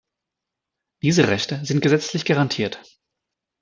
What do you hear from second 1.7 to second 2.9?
gesetzlich garantiert.